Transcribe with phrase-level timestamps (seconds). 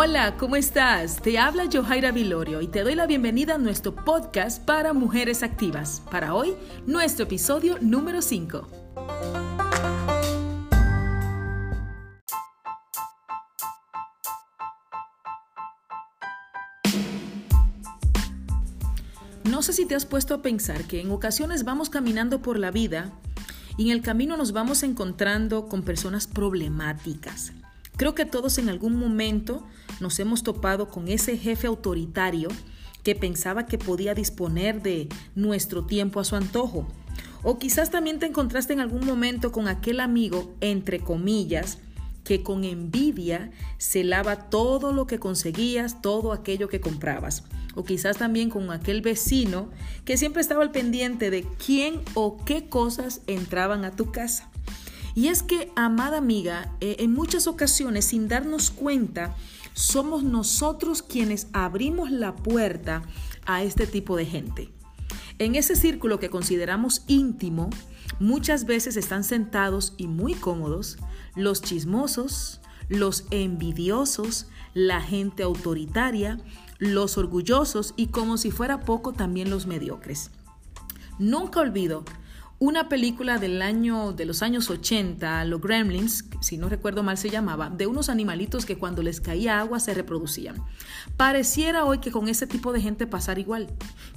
[0.00, 1.20] Hola, ¿cómo estás?
[1.20, 6.04] Te habla Johaira Vilorio y te doy la bienvenida a nuestro podcast para mujeres activas.
[6.08, 6.54] Para hoy,
[6.86, 8.68] nuestro episodio número 5.
[19.42, 22.70] No sé si te has puesto a pensar que en ocasiones vamos caminando por la
[22.70, 23.10] vida
[23.76, 27.52] y en el camino nos vamos encontrando con personas problemáticas.
[27.98, 29.66] Creo que todos en algún momento
[29.98, 32.48] nos hemos topado con ese jefe autoritario
[33.02, 36.86] que pensaba que podía disponer de nuestro tiempo a su antojo.
[37.42, 41.78] O quizás también te encontraste en algún momento con aquel amigo, entre comillas,
[42.22, 47.42] que con envidia celaba todo lo que conseguías, todo aquello que comprabas.
[47.74, 49.70] O quizás también con aquel vecino
[50.04, 54.48] que siempre estaba al pendiente de quién o qué cosas entraban a tu casa.
[55.18, 59.34] Y es que, amada amiga, eh, en muchas ocasiones, sin darnos cuenta,
[59.74, 63.02] somos nosotros quienes abrimos la puerta
[63.44, 64.70] a este tipo de gente.
[65.40, 67.68] En ese círculo que consideramos íntimo,
[68.20, 70.98] muchas veces están sentados y muy cómodos
[71.34, 76.38] los chismosos, los envidiosos, la gente autoritaria,
[76.78, 80.30] los orgullosos y como si fuera poco también los mediocres.
[81.18, 82.04] Nunca olvido
[82.60, 87.30] una película del año de los años 80, Los Gremlins, si no recuerdo mal se
[87.30, 90.56] llamaba, de unos animalitos que cuando les caía agua se reproducían.
[91.16, 93.68] Pareciera hoy que con ese tipo de gente pasar igual.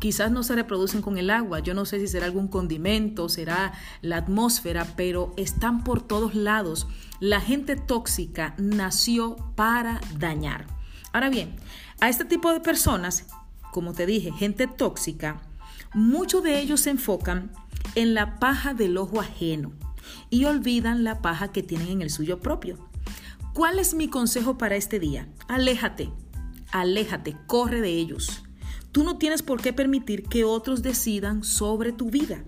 [0.00, 3.72] Quizás no se reproducen con el agua, yo no sé si será algún condimento, será
[4.02, 6.88] la atmósfera, pero están por todos lados.
[7.20, 10.66] La gente tóxica nació para dañar.
[11.14, 11.56] Ahora bien,
[12.00, 13.24] a este tipo de personas,
[13.72, 15.40] como te dije, gente tóxica,
[15.94, 17.50] muchos de ellos se enfocan
[17.96, 19.72] en la paja del ojo ajeno
[20.30, 22.78] y olvidan la paja que tienen en el suyo propio.
[23.52, 25.28] ¿Cuál es mi consejo para este día?
[25.48, 26.10] Aléjate,
[26.70, 28.44] aléjate, corre de ellos.
[28.92, 32.44] Tú no tienes por qué permitir que otros decidan sobre tu vida.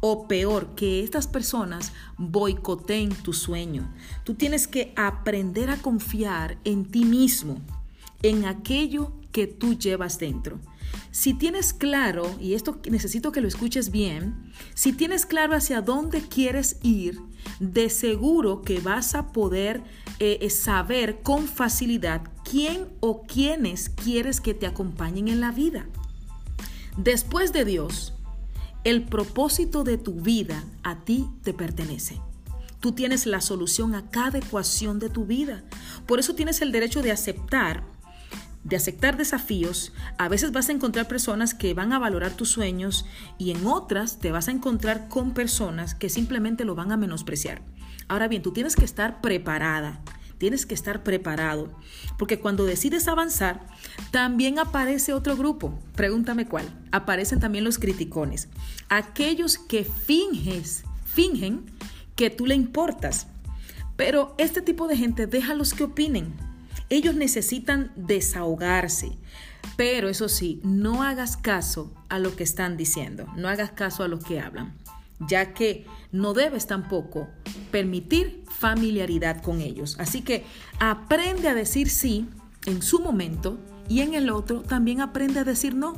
[0.00, 3.92] O peor, que estas personas boicoteen tu sueño.
[4.24, 7.60] Tú tienes que aprender a confiar en ti mismo,
[8.22, 10.58] en aquello que tú llevas dentro.
[11.16, 16.20] Si tienes claro, y esto necesito que lo escuches bien, si tienes claro hacia dónde
[16.20, 17.22] quieres ir,
[17.58, 19.82] de seguro que vas a poder
[20.18, 25.86] eh, eh, saber con facilidad quién o quiénes quieres que te acompañen en la vida.
[26.98, 28.12] Después de Dios,
[28.84, 32.20] el propósito de tu vida a ti te pertenece.
[32.78, 35.64] Tú tienes la solución a cada ecuación de tu vida.
[36.06, 37.95] Por eso tienes el derecho de aceptar
[38.66, 43.06] de aceptar desafíos, a veces vas a encontrar personas que van a valorar tus sueños
[43.38, 47.62] y en otras te vas a encontrar con personas que simplemente lo van a menospreciar.
[48.08, 50.00] Ahora bien, tú tienes que estar preparada,
[50.38, 51.78] tienes que estar preparado,
[52.18, 53.64] porque cuando decides avanzar,
[54.10, 55.78] también aparece otro grupo.
[55.94, 56.66] Pregúntame cuál.
[56.90, 58.48] Aparecen también los criticones,
[58.88, 61.66] aquellos que finges, fingen
[62.16, 63.28] que tú le importas.
[63.96, 66.34] Pero este tipo de gente, déjalos que opinen
[66.90, 69.12] ellos necesitan desahogarse.
[69.76, 74.08] Pero eso sí, no hagas caso a lo que están diciendo, no hagas caso a
[74.08, 74.74] lo que hablan,
[75.20, 77.28] ya que no debes tampoco
[77.70, 79.96] permitir familiaridad con ellos.
[79.98, 80.44] Así que
[80.78, 82.28] aprende a decir sí
[82.64, 83.58] en su momento
[83.88, 85.94] y en el otro también aprende a decir no,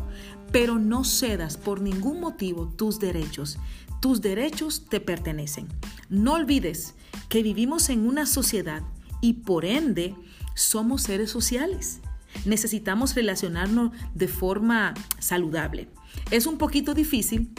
[0.51, 3.59] pero no cedas por ningún motivo tus derechos.
[4.01, 5.69] Tus derechos te pertenecen.
[6.09, 6.95] No olvides
[7.29, 8.83] que vivimos en una sociedad
[9.21, 10.15] y por ende
[10.59, 12.01] somos seres sociales.
[12.45, 15.89] Necesitamos relacionarnos de forma saludable.
[16.31, 17.53] Es un poquito difícil,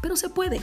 [0.00, 0.60] pero se puede.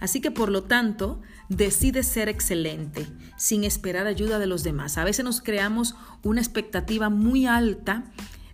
[0.00, 4.98] Así que por lo tanto, decide ser excelente sin esperar ayuda de los demás.
[4.98, 8.04] A veces nos creamos una expectativa muy alta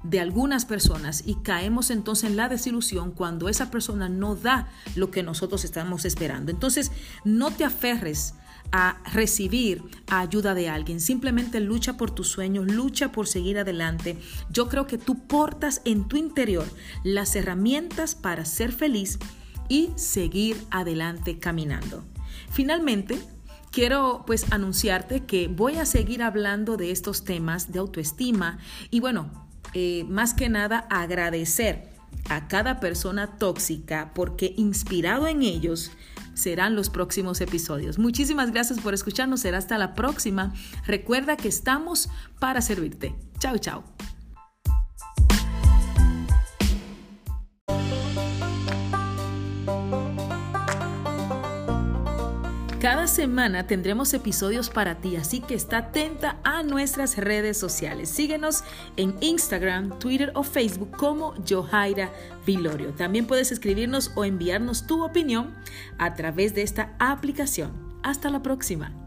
[0.03, 5.11] de algunas personas y caemos entonces en la desilusión cuando esa persona no da lo
[5.11, 6.51] que nosotros estamos esperando.
[6.51, 6.91] Entonces,
[7.25, 8.35] no te aferres
[8.71, 11.01] a recibir ayuda de alguien.
[11.01, 14.17] Simplemente lucha por tus sueños, lucha por seguir adelante.
[14.51, 16.67] Yo creo que tú portas en tu interior
[17.05, 19.19] las herramientas para ser feliz
[19.69, 22.05] y seguir adelante caminando.
[22.51, 23.19] Finalmente,
[23.71, 28.59] quiero pues anunciarte que voy a seguir hablando de estos temas de autoestima
[28.91, 29.31] y bueno,
[29.75, 31.91] eh, más que nada agradecer
[32.29, 35.91] a cada persona tóxica porque inspirado en ellos
[36.35, 37.99] serán los próximos episodios.
[37.99, 40.53] Muchísimas gracias por escucharnos, será hasta la próxima.
[40.87, 42.09] Recuerda que estamos
[42.39, 43.15] para servirte.
[43.39, 43.85] Chao, chao.
[52.83, 58.09] Cada semana tendremos episodios para ti, así que está atenta a nuestras redes sociales.
[58.09, 58.65] Síguenos
[58.97, 62.11] en Instagram, Twitter o Facebook como Johaira
[62.45, 62.93] Vilorio.
[62.93, 65.55] También puedes escribirnos o enviarnos tu opinión
[65.97, 67.71] a través de esta aplicación.
[68.03, 69.02] Hasta la próxima.